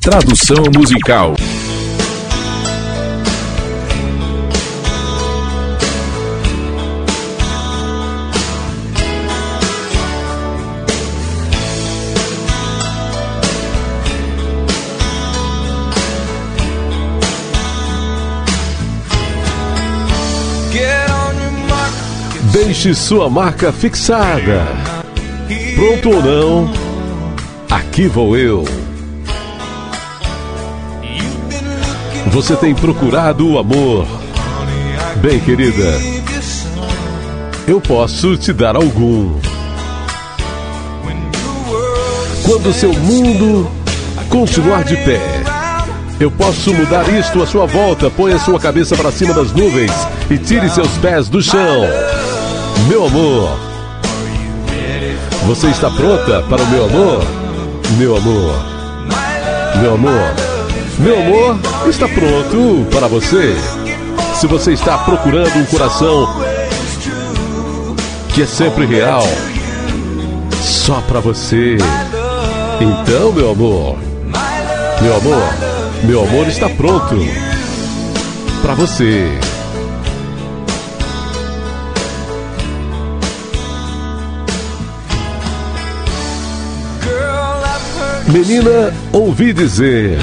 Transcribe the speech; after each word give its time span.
Tradução 0.00 0.64
musical. 0.74 1.34
Deixe 22.50 22.94
sua 22.94 23.28
marca 23.28 23.70
fixada. 23.70 24.66
Pronto 25.74 26.16
ou 26.16 26.22
não, 26.22 26.74
aqui 27.70 28.08
vou 28.08 28.34
eu. 28.34 28.64
Você 32.30 32.54
tem 32.54 32.74
procurado 32.74 33.46
o 33.46 33.58
amor. 33.58 34.06
Bem, 35.16 35.40
querida, 35.40 36.00
eu 37.66 37.80
posso 37.80 38.36
te 38.36 38.52
dar 38.52 38.76
algum. 38.76 39.34
Quando 42.44 42.72
seu 42.72 42.92
mundo 42.92 43.68
continuar 44.28 44.84
de 44.84 44.96
pé, 44.98 45.20
eu 46.20 46.30
posso 46.30 46.72
mudar 46.72 47.08
isto 47.08 47.42
à 47.42 47.46
sua 47.46 47.66
volta. 47.66 48.08
Ponha 48.08 48.38
sua 48.38 48.60
cabeça 48.60 48.96
para 48.96 49.10
cima 49.10 49.34
das 49.34 49.52
nuvens 49.52 49.92
e 50.30 50.38
tire 50.38 50.70
seus 50.70 50.96
pés 50.98 51.28
do 51.28 51.42
chão. 51.42 51.80
Meu 52.88 53.06
amor, 53.06 53.58
você 55.46 55.66
está 55.66 55.90
pronta 55.90 56.42
para 56.48 56.62
o 56.62 56.66
meu 56.68 56.84
amor? 56.84 57.24
Meu 57.98 58.16
amor, 58.16 58.54
meu 59.82 59.94
amor, 59.94 60.49
meu 61.00 61.18
amor 61.18 61.58
está 61.88 62.06
pronto 62.08 62.86
para 62.90 63.08
você. 63.08 63.54
Se 64.34 64.46
você 64.46 64.72
está 64.72 64.98
procurando 64.98 65.56
um 65.56 65.64
coração 65.64 66.28
que 68.34 68.42
é 68.42 68.46
sempre 68.46 68.86
real, 68.86 69.24
só 70.60 71.00
para 71.02 71.20
você. 71.20 71.76
Então, 72.80 73.32
meu 73.32 73.50
amor, 73.50 73.98
meu 75.02 75.16
amor, 75.16 75.42
meu 76.04 76.22
amor 76.22 76.48
está 76.48 76.68
pronto 76.68 77.16
para 78.62 78.74
você. 78.74 79.26
Menina, 88.28 88.94
ouvi 89.12 89.52
dizer: 89.52 90.18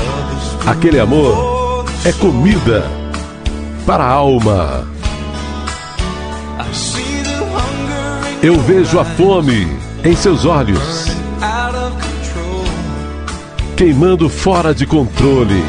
aquele 0.67 0.99
amor 0.99 1.85
é 2.03 2.11
comida 2.11 2.83
para 3.85 4.03
a 4.03 4.09
alma. 4.09 4.85
Eu 8.43 8.59
vejo 8.59 8.99
a 8.99 9.05
fome 9.05 9.65
em 10.03 10.15
seus 10.15 10.45
olhos, 10.45 11.07
queimando 13.77 14.27
fora 14.27 14.75
de 14.75 14.85
controle. 14.85 15.63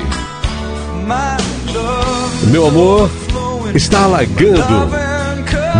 Meu 2.48 2.66
amor 2.66 3.08
está 3.74 4.02
alagando 4.02 4.90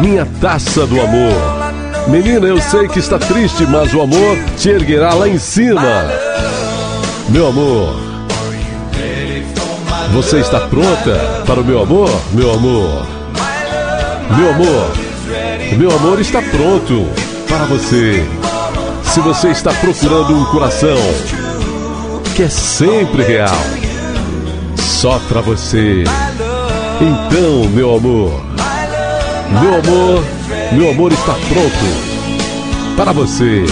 minha 0.00 0.24
taça 0.40 0.86
do 0.86 1.00
amor. 1.00 1.68
Menina, 2.08 2.46
eu 2.46 2.60
sei 2.60 2.88
que 2.88 3.00
está 3.00 3.18
triste, 3.18 3.66
mas 3.66 3.92
o 3.92 4.00
amor 4.00 4.38
te 4.56 4.70
erguerá 4.70 5.12
lá 5.12 5.28
em 5.28 5.38
cima. 5.38 5.82
Meu 7.28 7.48
amor, 7.48 8.07
você 10.12 10.38
está 10.38 10.60
pronta 10.60 11.42
para 11.46 11.60
o 11.60 11.64
meu 11.64 11.82
amor? 11.82 12.10
Meu 12.32 12.52
amor, 12.52 13.06
meu 14.36 14.50
amor, 14.50 14.92
meu 15.76 15.90
amor 15.96 16.20
está 16.20 16.40
pronto 16.42 17.06
para 17.48 17.64
você. 17.66 18.26
Se 19.02 19.20
você 19.20 19.48
está 19.48 19.72
procurando 19.72 20.34
um 20.34 20.44
coração 20.46 20.98
que 22.34 22.42
é 22.42 22.48
sempre 22.48 23.22
real, 23.22 23.56
só 24.76 25.18
para 25.28 25.40
você. 25.40 26.04
Então, 27.00 27.68
meu 27.70 27.94
amor, 27.96 28.42
meu 29.60 29.74
amor, 29.74 30.24
meu 30.72 30.90
amor 30.90 31.12
está 31.12 31.34
pronto 31.34 32.96
para 32.96 33.12
você. 33.12 33.64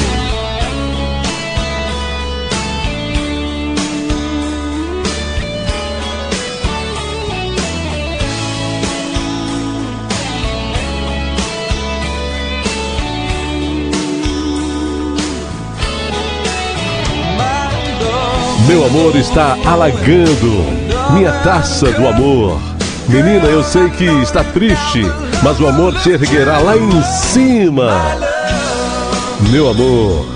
Meu 18.66 18.84
amor 18.84 19.14
está 19.14 19.56
alagando 19.64 20.64
minha 21.12 21.30
taça 21.44 21.86
do 21.92 22.08
amor. 22.08 22.60
Menina, 23.08 23.46
eu 23.46 23.62
sei 23.62 23.88
que 23.90 24.04
está 24.04 24.42
triste, 24.42 25.02
mas 25.40 25.60
o 25.60 25.68
amor 25.68 25.94
te 26.00 26.10
erguerá 26.10 26.58
lá 26.58 26.76
em 26.76 27.02
cima. 27.02 27.92
Meu 29.50 29.70
amor, 29.70 30.26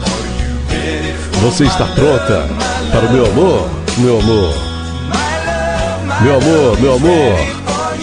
você 1.42 1.64
está 1.64 1.84
pronta 1.86 2.46
para 2.92 3.06
o 3.06 3.12
meu 3.12 3.26
amor? 3.26 3.68
Meu 3.98 4.20
amor, 4.20 4.54
meu 6.22 6.36
amor, 6.36 6.80
meu 6.80 6.94
amor, 6.94 7.38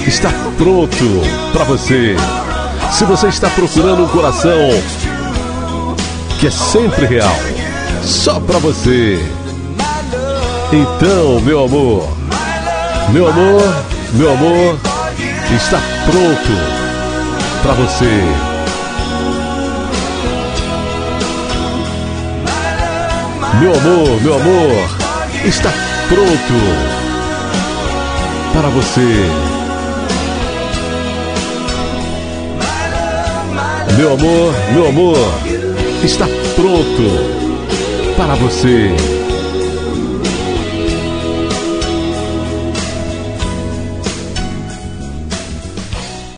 está 0.05 0.29
pronto 0.57 1.21
para 1.53 1.63
você. 1.63 2.17
Se 2.91 3.05
você 3.05 3.27
está 3.27 3.49
procurando 3.51 4.03
um 4.03 4.07
coração 4.09 4.69
que 6.37 6.47
é 6.47 6.51
sempre 6.51 7.05
real, 7.05 7.35
só 8.03 8.41
para 8.41 8.59
você. 8.59 9.25
Então, 10.69 11.39
meu 11.39 11.63
amor, 11.63 12.09
meu 13.13 13.25
amor, 13.29 13.85
meu 14.11 14.33
amor, 14.33 14.77
está 15.55 15.79
pronto 16.05 16.51
para 17.63 17.71
você. 17.71 18.21
Meu 23.61 23.73
amor, 23.73 24.21
meu 24.21 24.35
amor, 24.35 24.89
está 25.45 25.71
pronto 26.09 26.97
para 28.51 28.67
você. 28.67 29.25
Meu 33.97 34.13
amor, 34.13 34.53
meu 34.73 34.89
amor, 34.89 35.17
está 36.03 36.25
pronto 36.57 38.15
para 38.17 38.35
você. 38.35 39.26